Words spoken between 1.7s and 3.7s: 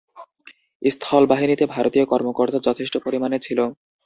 ভারতীয় কর্মকর্তা যথেষ্ট পরিমাণে ছিলো।